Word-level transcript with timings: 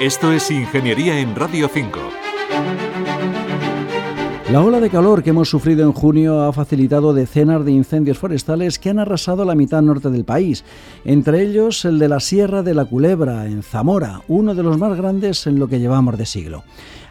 Esto 0.00 0.32
es 0.32 0.50
Ingeniería 0.50 1.20
en 1.20 1.36
Radio 1.36 1.68
5. 1.68 2.00
La 4.50 4.62
ola 4.62 4.80
de 4.80 4.88
calor 4.88 5.22
que 5.22 5.28
hemos 5.28 5.50
sufrido 5.50 5.84
en 5.84 5.92
junio 5.92 6.40
ha 6.40 6.54
facilitado 6.54 7.12
decenas 7.12 7.66
de 7.66 7.72
incendios 7.72 8.16
forestales 8.16 8.78
que 8.78 8.88
han 8.88 8.98
arrasado 8.98 9.44
la 9.44 9.54
mitad 9.54 9.82
norte 9.82 10.08
del 10.08 10.24
país, 10.24 10.64
entre 11.04 11.42
ellos 11.42 11.84
el 11.84 11.98
de 11.98 12.08
la 12.08 12.18
Sierra 12.18 12.62
de 12.62 12.72
la 12.72 12.86
Culebra, 12.86 13.44
en 13.44 13.62
Zamora, 13.62 14.22
uno 14.26 14.54
de 14.54 14.62
los 14.62 14.78
más 14.78 14.96
grandes 14.96 15.46
en 15.46 15.58
lo 15.58 15.68
que 15.68 15.80
llevamos 15.80 16.16
de 16.16 16.24
siglo. 16.24 16.64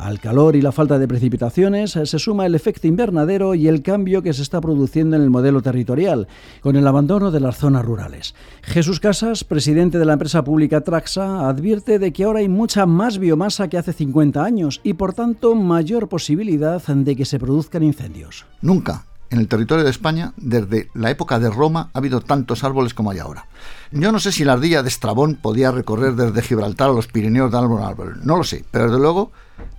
Al 0.00 0.18
calor 0.18 0.56
y 0.56 0.62
la 0.62 0.72
falta 0.72 0.98
de 0.98 1.06
precipitaciones 1.06 1.90
se 1.90 2.18
suma 2.18 2.46
el 2.46 2.54
efecto 2.54 2.86
invernadero 2.86 3.54
y 3.54 3.68
el 3.68 3.82
cambio 3.82 4.22
que 4.22 4.32
se 4.32 4.40
está 4.40 4.58
produciendo 4.58 5.14
en 5.14 5.20
el 5.20 5.28
modelo 5.28 5.60
territorial, 5.60 6.26
con 6.62 6.76
el 6.76 6.86
abandono 6.86 7.30
de 7.30 7.40
las 7.40 7.58
zonas 7.58 7.84
rurales. 7.84 8.34
Jesús 8.62 8.98
Casas, 8.98 9.44
presidente 9.44 9.98
de 9.98 10.06
la 10.06 10.14
empresa 10.14 10.42
pública 10.42 10.80
Traxa, 10.80 11.46
advierte 11.46 11.98
de 11.98 12.14
que 12.14 12.24
ahora 12.24 12.38
hay 12.38 12.48
mucha 12.48 12.86
más 12.86 13.18
biomasa 13.18 13.68
que 13.68 13.76
hace 13.76 13.92
50 13.92 14.42
años 14.42 14.80
y 14.82 14.94
por 14.94 15.12
tanto 15.12 15.54
mayor 15.54 16.08
posibilidad 16.08 16.82
de 16.82 17.14
que 17.14 17.26
se 17.26 17.38
produzcan 17.38 17.82
incendios. 17.82 18.46
Nunca 18.62 19.04
en 19.30 19.38
el 19.38 19.48
territorio 19.48 19.84
de 19.84 19.90
España, 19.90 20.32
desde 20.36 20.88
la 20.94 21.10
época 21.10 21.38
de 21.38 21.50
Roma, 21.50 21.90
ha 21.92 21.98
habido 21.98 22.20
tantos 22.20 22.64
árboles 22.64 22.94
como 22.94 23.12
hay 23.12 23.18
ahora. 23.18 23.46
Yo 23.92 24.10
no 24.10 24.18
sé 24.18 24.32
si 24.32 24.44
la 24.44 24.54
ardilla 24.54 24.82
de 24.82 24.88
Estrabón 24.88 25.36
podía 25.36 25.70
recorrer 25.70 26.14
desde 26.14 26.42
Gibraltar 26.42 26.90
a 26.90 26.92
los 26.92 27.06
Pirineos 27.06 27.52
de 27.52 27.58
árbol 27.58 27.82
a 27.82 27.88
árbol, 27.88 28.20
no 28.24 28.36
lo 28.36 28.44
sé, 28.44 28.64
pero 28.70 28.86
desde 28.86 28.98
luego 28.98 29.30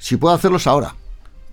si 0.01 0.17
puedo 0.17 0.33
hacerlos 0.33 0.65
ahora, 0.65 0.95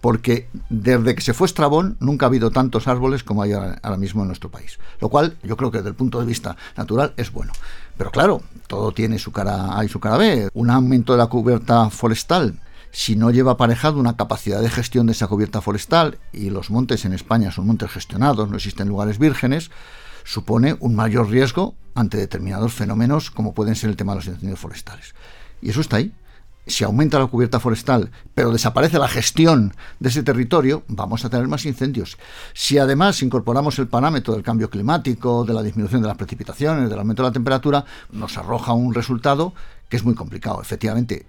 porque 0.01 0.49
desde 0.71 1.15
que 1.15 1.21
se 1.21 1.35
fue 1.35 1.47
Estrabón 1.47 1.99
nunca 2.01 2.25
ha 2.25 2.29
habido 2.29 2.51
tantos 2.51 2.89
árboles 2.89 3.23
como 3.23 3.43
hay 3.43 3.53
ahora 3.53 3.97
mismo 3.99 4.23
en 4.23 4.29
nuestro 4.29 4.51
país. 4.51 4.79
Lo 5.01 5.11
cual 5.11 5.37
yo 5.43 5.55
creo 5.59 5.71
que 5.71 5.79
desde 5.79 5.91
el 5.91 5.95
punto 5.95 6.19
de 6.19 6.25
vista 6.25 6.57
natural 6.75 7.13
es 7.19 7.31
bueno. 7.31 7.53
Pero 7.99 8.11
claro, 8.11 8.41
todo 8.67 8.93
tiene 8.93 9.19
su 9.19 9.33
cara 9.33 9.79
A 9.79 9.85
y 9.85 9.89
su 9.89 10.01
cara 10.01 10.17
B. 10.17 10.49
Un 10.55 10.71
aumento 10.71 11.13
de 11.13 11.19
la 11.19 11.27
cubierta 11.27 11.91
forestal, 11.91 12.59
si 12.91 13.17
no 13.17 13.31
lleva 13.31 13.53
aparejado 13.53 14.01
una 14.01 14.17
capacidad 14.17 14.63
de 14.63 14.71
gestión 14.71 15.05
de 15.07 15.13
esa 15.13 15.27
cubierta 15.27 15.61
forestal, 15.61 16.17
y 16.33 16.49
los 16.49 16.71
montes 16.71 17.05
en 17.05 17.13
España 17.13 17.53
son 17.53 17.67
montes 17.67 17.91
gestionados, 17.91 18.49
no 18.49 18.57
existen 18.57 18.89
lugares 18.89 19.19
vírgenes, 19.19 19.71
supone 20.25 20.75
un 20.81 20.97
mayor 20.97 21.29
riesgo 21.29 21.75
ante 21.95 22.17
determinados 22.17 22.73
fenómenos 22.73 23.31
como 23.31 23.53
pueden 23.53 23.75
ser 23.75 23.91
el 23.91 23.97
tema 23.97 24.13
de 24.13 24.17
los 24.17 24.27
incendios 24.27 24.59
forestales. 24.59 25.15
Y 25.61 25.69
eso 25.69 25.83
está 25.83 25.99
ahí 25.99 26.15
si 26.69 26.85
aumenta 26.85 27.19
la 27.19 27.27
cubierta 27.27 27.61
forestal, 27.61 28.11
pero 28.35 28.53
desaparece 28.53 28.99
la 28.99 29.09
gestión 29.09 29.75
de 30.01 30.09
ese 30.09 30.23
territorio, 30.23 30.85
vamos 30.89 31.25
a 31.25 31.31
tener 31.31 31.49
más 31.49 31.67
incendios. 31.67 32.19
Si 32.55 32.79
además 32.79 33.23
incorporamos 33.23 33.79
el 33.79 33.89
parámetro 33.89 34.35
del 34.35 34.43
cambio 34.43 34.71
climático, 34.71 35.45
de 35.45 35.55
la 35.55 35.63
disminución 35.63 36.03
de 36.03 36.09
las 36.09 36.17
precipitaciones, 36.17 36.89
del 36.89 36.99
aumento 36.99 37.23
de 37.23 37.29
la 37.29 37.33
temperatura, 37.33 37.85
nos 38.13 38.37
arroja 38.39 38.73
un 38.73 38.95
resultado 38.95 39.55
que 39.89 39.97
es 39.97 40.05
muy 40.05 40.15
complicado. 40.15 40.61
Efectivamente, 40.61 41.27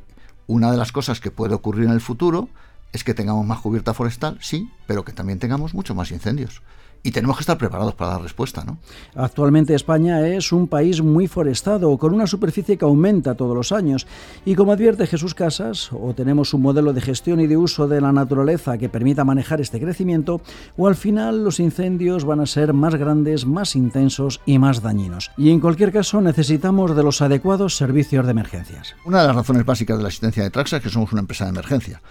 una 0.48 0.72
de 0.72 0.78
las 0.78 0.92
cosas 0.92 1.20
que 1.20 1.32
puede 1.32 1.54
ocurrir 1.54 1.86
en 1.86 1.92
el 1.92 2.02
futuro 2.02 2.50
es 2.92 3.04
que 3.04 3.14
tengamos 3.14 3.46
más 3.46 3.60
cubierta 3.60 3.94
forestal, 3.94 4.38
sí, 4.42 4.70
pero 4.88 5.06
que 5.06 5.14
también 5.14 5.40
tengamos 5.40 5.74
muchos 5.74 5.96
más 5.96 6.12
incendios 6.12 6.62
y 7.04 7.12
tenemos 7.12 7.38
que 7.38 7.42
estar 7.42 7.58
preparados 7.58 7.96
para 7.96 8.12
dar 8.12 8.22
respuesta. 8.22 8.64
¿no? 8.64 8.78
Actualmente 9.16 9.74
España 9.74 10.28
es 10.28 10.52
un 10.52 10.68
país 10.68 11.02
muy 11.02 11.28
forestado, 11.28 11.98
con 11.98 12.14
una 12.14 12.28
superficie 12.28 12.78
que 12.78 12.86
aumenta 12.86 13.36
todos 13.36 13.56
los 13.56 13.72
años. 13.72 14.08
Y 14.46 14.56
como 14.56 14.72
advierte 14.72 15.08
Jesús 15.08 15.34
Casas, 15.34 15.92
o 15.94 16.14
tenemos 16.14 16.54
un 16.54 16.62
modelo 16.62 16.94
de 16.94 17.02
gestión 17.02 17.40
y 17.40 17.48
de 17.48 17.58
uso 17.58 17.88
de 17.88 18.02
la 18.02 18.12
naturaleza 18.12 18.78
que 18.78 18.90
permita 18.90 19.24
manejar 19.24 19.62
este 19.62 19.80
crecimiento, 19.80 20.42
o 20.78 20.88
al 20.88 20.96
final 20.96 21.44
los 21.44 21.60
incendios 21.60 22.26
van 22.26 22.42
a 22.42 22.46
ser 22.46 22.74
más 22.74 22.96
grandes, 22.96 23.46
más 23.46 23.76
intensos 23.76 24.42
y 24.46 24.60
más 24.60 24.82
dañinos. 24.82 25.32
Y 25.38 25.52
en 25.52 25.60
cualquier 25.60 25.92
caso 25.92 26.22
necesitamos 26.22 26.96
de 26.96 27.04
los 27.04 27.22
adecuados 27.22 27.78
servicios 27.78 28.26
de 28.26 28.32
emergencias. 28.32 28.96
Una 29.06 29.22
de 29.22 29.28
las 29.28 29.36
razones 29.36 29.66
básicas 29.66 29.98
de 29.98 30.04
la 30.04 30.10
existencia 30.10 30.44
de 30.44 30.50
Traxa 30.50 30.78
es 30.78 30.84
que 30.84 30.90
somos 30.90 31.12
una 31.12 31.22
empresa 31.22 31.46
de 31.46 31.52
emergencia. 31.52 32.02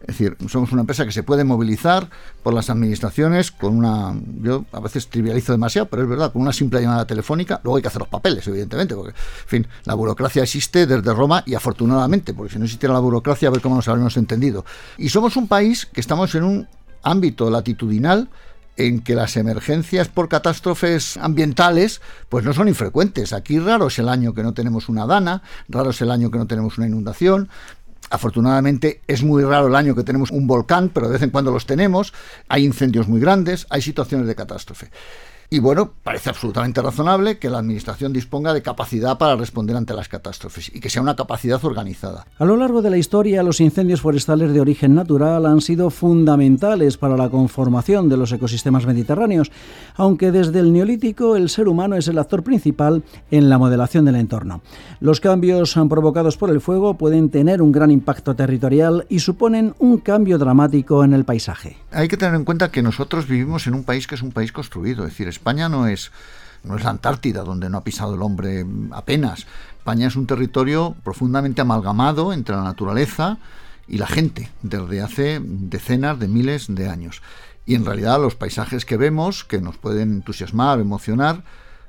Es 0.00 0.06
decir, 0.06 0.36
somos 0.48 0.70
una 0.72 0.82
empresa 0.82 1.04
que 1.04 1.12
se 1.12 1.22
puede 1.22 1.42
movilizar 1.44 2.08
por 2.42 2.54
las 2.54 2.70
administraciones 2.70 3.50
con 3.50 3.76
una, 3.76 4.14
yo 4.40 4.64
a 4.72 4.80
veces 4.80 5.08
trivializo 5.08 5.52
demasiado, 5.52 5.88
pero 5.88 6.02
es 6.02 6.08
verdad, 6.08 6.32
con 6.32 6.42
una 6.42 6.52
simple 6.52 6.80
llamada 6.80 7.04
telefónica, 7.04 7.60
luego 7.64 7.76
hay 7.76 7.82
que 7.82 7.88
hacer 7.88 8.00
los 8.00 8.08
papeles, 8.08 8.46
evidentemente, 8.46 8.94
porque, 8.94 9.10
en 9.10 9.48
fin, 9.48 9.66
la 9.84 9.94
burocracia 9.94 10.42
existe 10.42 10.86
desde 10.86 11.12
Roma 11.12 11.42
y 11.46 11.54
afortunadamente, 11.54 12.32
porque 12.32 12.52
si 12.52 12.58
no 12.58 12.64
existiera 12.64 12.94
la 12.94 13.00
burocracia, 13.00 13.48
a 13.48 13.50
ver 13.50 13.60
cómo 13.60 13.74
nos 13.74 13.88
habríamos 13.88 14.16
entendido. 14.16 14.64
Y 14.98 15.08
somos 15.08 15.36
un 15.36 15.48
país 15.48 15.86
que 15.86 16.00
estamos 16.00 16.34
en 16.36 16.44
un 16.44 16.68
ámbito 17.02 17.50
latitudinal 17.50 18.28
en 18.78 19.00
que 19.00 19.16
las 19.16 19.36
emergencias 19.36 20.08
por 20.08 20.28
catástrofes 20.28 21.16
ambientales 21.16 22.00
pues 22.28 22.44
no 22.44 22.54
son 22.54 22.68
infrecuentes. 22.68 23.32
Aquí 23.32 23.58
raro 23.58 23.88
es 23.88 23.98
el 23.98 24.08
año 24.08 24.32
que 24.32 24.44
no 24.44 24.54
tenemos 24.54 24.88
una 24.88 25.04
dana, 25.04 25.42
raro 25.68 25.90
es 25.90 26.00
el 26.00 26.12
año 26.12 26.30
que 26.30 26.38
no 26.38 26.46
tenemos 26.46 26.78
una 26.78 26.86
inundación, 26.86 27.48
Afortunadamente 28.10 29.02
es 29.06 29.22
muy 29.22 29.42
raro 29.42 29.66
el 29.68 29.74
año 29.74 29.94
que 29.94 30.04
tenemos 30.04 30.30
un 30.30 30.46
volcán, 30.46 30.90
pero 30.92 31.06
de 31.06 31.14
vez 31.14 31.22
en 31.22 31.30
cuando 31.30 31.50
los 31.50 31.66
tenemos. 31.66 32.12
Hay 32.48 32.64
incendios 32.64 33.08
muy 33.08 33.20
grandes, 33.20 33.66
hay 33.70 33.82
situaciones 33.82 34.26
de 34.26 34.34
catástrofe. 34.34 34.90
Y 35.50 35.60
bueno, 35.60 35.92
parece 36.02 36.28
absolutamente 36.28 36.82
razonable 36.82 37.38
que 37.38 37.48
la 37.48 37.58
Administración 37.58 38.12
disponga 38.12 38.52
de 38.52 38.60
capacidad 38.60 39.16
para 39.16 39.34
responder 39.34 39.76
ante 39.76 39.94
las 39.94 40.06
catástrofes 40.06 40.70
y 40.74 40.78
que 40.78 40.90
sea 40.90 41.00
una 41.00 41.16
capacidad 41.16 41.64
organizada. 41.64 42.26
A 42.38 42.44
lo 42.44 42.58
largo 42.58 42.82
de 42.82 42.90
la 42.90 42.98
historia, 42.98 43.42
los 43.42 43.62
incendios 43.62 44.02
forestales 44.02 44.52
de 44.52 44.60
origen 44.60 44.94
natural 44.94 45.46
han 45.46 45.62
sido 45.62 45.88
fundamentales 45.88 46.98
para 46.98 47.16
la 47.16 47.30
conformación 47.30 48.10
de 48.10 48.18
los 48.18 48.30
ecosistemas 48.30 48.84
mediterráneos, 48.84 49.50
aunque 49.96 50.32
desde 50.32 50.58
el 50.60 50.70
neolítico 50.70 51.34
el 51.34 51.48
ser 51.48 51.68
humano 51.68 51.96
es 51.96 52.08
el 52.08 52.18
actor 52.18 52.42
principal 52.42 53.02
en 53.30 53.48
la 53.48 53.56
modelación 53.56 54.04
del 54.04 54.16
entorno. 54.16 54.60
Los 55.00 55.20
cambios 55.20 55.78
provocados 55.88 56.36
por 56.36 56.50
el 56.50 56.60
fuego 56.60 56.98
pueden 56.98 57.30
tener 57.30 57.62
un 57.62 57.72
gran 57.72 57.90
impacto 57.90 58.36
territorial 58.36 59.06
y 59.08 59.20
suponen 59.20 59.74
un 59.78 59.96
cambio 59.96 60.36
dramático 60.36 61.04
en 61.04 61.14
el 61.14 61.24
paisaje. 61.24 61.78
Hay 61.90 62.08
que 62.08 62.18
tener 62.18 62.34
en 62.34 62.44
cuenta 62.44 62.70
que 62.70 62.82
nosotros 62.82 63.26
vivimos 63.26 63.66
en 63.66 63.72
un 63.72 63.84
país 63.84 64.06
que 64.06 64.14
es 64.14 64.22
un 64.22 64.32
país 64.32 64.52
construido, 64.52 65.04
es 65.04 65.12
decir, 65.12 65.37
España 65.38 65.68
no 65.68 65.86
es, 65.86 66.10
no 66.64 66.76
es 66.76 66.84
la 66.84 66.90
Antártida, 66.90 67.44
donde 67.44 67.70
no 67.70 67.78
ha 67.78 67.84
pisado 67.84 68.14
el 68.14 68.22
hombre 68.22 68.66
apenas. 68.90 69.46
España 69.78 70.08
es 70.08 70.16
un 70.16 70.26
territorio 70.26 70.96
profundamente 71.04 71.60
amalgamado 71.60 72.32
entre 72.32 72.56
la 72.56 72.64
naturaleza 72.64 73.38
y 73.86 73.98
la 73.98 74.06
gente 74.06 74.50
desde 74.62 75.00
hace 75.00 75.40
decenas 75.42 76.18
de 76.18 76.28
miles 76.28 76.66
de 76.68 76.88
años. 76.88 77.22
Y 77.64 77.74
en 77.74 77.84
realidad 77.84 78.20
los 78.20 78.34
paisajes 78.34 78.84
que 78.84 78.96
vemos, 78.96 79.44
que 79.44 79.60
nos 79.60 79.78
pueden 79.78 80.12
entusiasmar, 80.12 80.80
emocionar, 80.80 81.44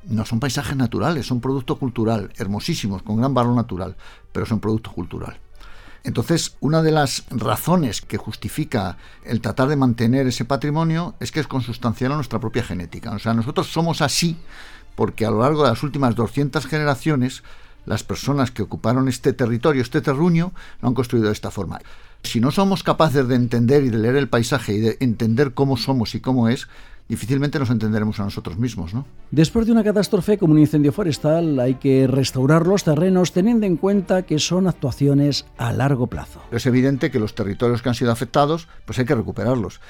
no 0.06 0.26
son 0.26 0.40
paisajes 0.40 0.78
naturales, 0.78 1.26
son 1.26 1.42
producto 1.42 1.78
cultural, 1.78 2.32
hermosísimos, 2.38 3.02
con 3.02 3.18
gran 3.18 3.34
valor 3.34 3.56
natural, 3.56 3.96
pero 4.32 4.46
son 4.46 4.60
producto 4.60 4.92
cultural. 4.92 5.38
Entonces, 6.04 6.56
una 6.60 6.82
de 6.82 6.92
las 6.92 7.26
razones 7.30 8.02
que 8.02 8.18
justifica 8.18 8.98
el 9.26 9.42
tratar 9.42 9.68
de 9.68 9.76
mantener 9.76 10.28
ese 10.28 10.46
patrimonio 10.46 11.16
es 11.20 11.32
que 11.32 11.40
es 11.40 11.48
consustancial 11.48 12.12
a 12.14 12.16
nuestra 12.16 12.40
propia 12.40 12.64
genética. 12.64 13.12
O 13.12 13.20
sea, 13.20 13.34
nosotros 13.34 13.68
somos 13.68 14.02
así 14.02 14.38
porque 14.96 15.26
a 15.26 15.32
lo 15.32 15.42
largo 15.42 15.64
de 15.64 15.70
las 15.70 15.84
últimas 15.84 16.16
200 16.16 16.66
generaciones, 16.66 17.44
las 17.86 18.04
personas 18.04 18.52
que 18.52 18.62
ocuparon 18.62 19.08
este 19.08 19.34
territorio, 19.34 19.82
este 19.82 20.02
terruño, 20.02 20.52
lo 20.82 20.90
han 20.90 20.94
construido 20.94 21.28
de 21.28 21.34
esta 21.34 21.52
forma. 21.52 21.80
Si 22.24 22.40
no 22.40 22.52
somos 22.52 22.84
capaces 22.84 23.28
de 23.28 23.36
entender 23.36 23.84
y 23.84 23.90
de 23.90 23.98
leer 23.98 24.18
el 24.18 24.28
paisaje 24.28 24.74
y 24.74 24.80
de 24.80 24.98
entender 25.00 25.54
cómo 25.54 25.78
somos 25.78 26.16
y 26.16 26.20
cómo 26.20 26.50
es, 26.50 26.68
difícilmente 27.10 27.60
nos 27.60 27.72
entenderemos 27.72 28.20
a 28.20 28.24
nosotros 28.24 28.58
mismos, 28.58 28.94
¿no? 28.94 29.06
Después 29.32 29.66
de 29.66 29.72
una 29.72 29.84
catástrofe 29.84 30.38
como 30.38 30.54
un 30.54 30.60
incendio 30.60 30.94
forestal, 30.94 31.60
hay 31.60 31.76
que 31.76 32.08
restaurar 32.08 32.68
los 32.68 32.84
terrenos 32.84 33.34
teniendo 33.34 33.66
en 33.66 33.76
cuenta 33.76 34.22
que 34.22 34.40
son 34.40 34.68
actuaciones 34.68 35.46
a 35.58 35.74
largo 35.74 36.08
plazo. 36.08 36.42
Es 36.52 36.68
evidente 36.68 37.10
que 37.12 37.20
los 37.20 37.34
territorios 37.34 37.82
que 37.82 37.90
han 37.90 37.96
sido 37.96 38.12
afectados, 38.12 38.68
pues 38.86 39.00
hay 39.00 39.06
que 39.06 39.16
recuperarlos. 39.16 39.82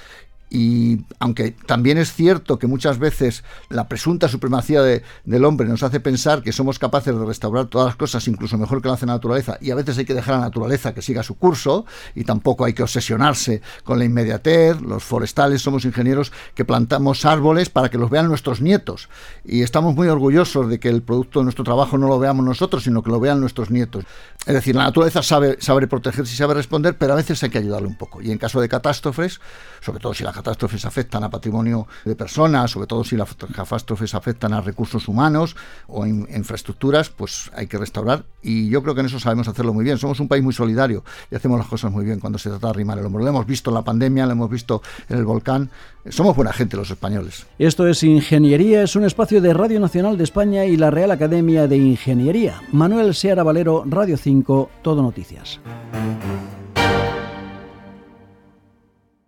Y 0.49 1.05
aunque 1.19 1.51
también 1.51 1.97
es 1.97 2.13
cierto 2.13 2.57
que 2.57 2.65
muchas 2.65 2.97
veces 2.97 3.43
la 3.69 3.87
presunta 3.87 4.27
supremacía 4.27 4.81
del 4.81 5.45
hombre 5.45 5.67
nos 5.67 5.83
hace 5.83 5.99
pensar 5.99 6.41
que 6.41 6.51
somos 6.51 6.79
capaces 6.79 7.17
de 7.17 7.23
restaurar 7.23 7.67
todas 7.67 7.87
las 7.87 7.95
cosas 7.95 8.27
incluso 8.27 8.57
mejor 8.57 8.81
que 8.81 8.87
lo 8.87 8.95
hace 8.95 9.05
la 9.05 9.13
naturaleza, 9.13 9.57
y 9.61 9.71
a 9.71 9.75
veces 9.75 9.97
hay 9.97 10.05
que 10.05 10.13
dejar 10.13 10.35
a 10.35 10.37
la 10.39 10.45
naturaleza 10.45 10.93
que 10.93 11.01
siga 11.01 11.21
su 11.21 11.35
curso, 11.35 11.85
y 12.15 12.23
tampoco 12.23 12.65
hay 12.65 12.73
que 12.73 12.81
obsesionarse 12.81 13.61
con 13.83 13.99
la 13.99 14.05
inmediatez, 14.05 14.81
los 14.81 15.03
forestales 15.03 15.61
somos 15.61 15.85
ingenieros 15.85 16.31
que 16.55 16.65
plantamos 16.65 17.25
árboles 17.25 17.69
para 17.69 17.89
que 17.89 17.97
los 17.97 18.09
vean 18.09 18.27
nuestros 18.27 18.61
nietos, 18.61 19.09
y 19.45 19.61
estamos 19.61 19.95
muy 19.95 20.07
orgullosos 20.07 20.67
de 20.67 20.79
que 20.79 20.89
el 20.89 21.03
producto 21.03 21.39
de 21.39 21.43
nuestro 21.43 21.63
trabajo 21.63 21.97
no 21.97 22.07
lo 22.07 22.17
veamos 22.17 22.43
nosotros, 22.43 22.83
sino 22.83 23.03
que 23.03 23.11
lo 23.11 23.19
vean 23.19 23.39
nuestros 23.39 23.69
nietos. 23.69 24.05
Es 24.45 24.53
decir, 24.53 24.75
la 24.75 24.83
naturaleza 24.83 25.21
sabe, 25.21 25.57
sabe 25.59 25.87
protegerse 25.87 26.33
y 26.33 26.37
sabe 26.37 26.53
responder, 26.55 26.97
pero 26.97 27.13
a 27.13 27.15
veces 27.15 27.43
hay 27.43 27.49
que 27.49 27.59
ayudarle 27.59 27.87
un 27.87 27.97
poco, 27.97 28.21
y 28.21 28.31
en 28.31 28.37
caso 28.37 28.59
de 28.61 28.67
catástrofes, 28.67 29.39
sobre 29.81 29.99
todo 29.99 30.13
si 30.13 30.23
la 30.23 30.33
catástrofes 30.39 30.85
afectan 30.85 31.23
a 31.23 31.29
patrimonio 31.29 31.87
de 32.05 32.15
personas, 32.15 32.71
sobre 32.71 32.87
todo 32.87 33.03
si 33.03 33.17
las 33.17 33.35
catástrofes 33.35 34.15
afectan 34.15 34.53
a 34.53 34.61
recursos 34.61 35.07
humanos 35.07 35.55
o 35.87 36.05
infraestructuras, 36.05 37.09
pues 37.09 37.51
hay 37.53 37.67
que 37.67 37.77
restaurar. 37.77 38.23
Y 38.41 38.69
yo 38.69 38.81
creo 38.81 38.95
que 38.95 39.01
en 39.01 39.07
eso 39.07 39.19
sabemos 39.19 39.47
hacerlo 39.47 39.73
muy 39.73 39.83
bien. 39.83 39.97
Somos 39.97 40.19
un 40.19 40.27
país 40.27 40.43
muy 40.43 40.53
solidario 40.53 41.03
y 41.29 41.35
hacemos 41.35 41.59
las 41.59 41.67
cosas 41.67 41.91
muy 41.91 42.05
bien 42.05 42.19
cuando 42.19 42.39
se 42.39 42.49
trata 42.49 42.67
de 42.67 42.71
arrimar 42.71 42.97
el 42.97 43.05
hombro. 43.05 43.21
Lo 43.21 43.29
hemos 43.29 43.45
visto 43.45 43.69
en 43.69 43.73
la 43.75 43.81
pandemia, 43.81 44.25
lo 44.25 44.31
hemos 44.31 44.49
visto 44.49 44.81
en 45.09 45.17
el 45.17 45.25
volcán. 45.25 45.69
Somos 46.09 46.35
buena 46.35 46.53
gente 46.53 46.77
los 46.77 46.89
españoles. 46.89 47.45
Esto 47.59 47.87
es 47.87 48.01
Ingeniería, 48.03 48.83
es 48.83 48.95
un 48.95 49.03
espacio 49.03 49.41
de 49.41 49.53
Radio 49.53 49.79
Nacional 49.79 50.17
de 50.17 50.23
España 50.23 50.65
y 50.65 50.77
la 50.77 50.89
Real 50.89 51.11
Academia 51.11 51.67
de 51.67 51.77
Ingeniería. 51.77 52.61
Manuel 52.71 53.13
Seara 53.13 53.43
Valero, 53.43 53.83
Radio 53.85 54.15
5, 54.17 54.69
Todo 54.81 55.01
Noticias. 55.01 55.59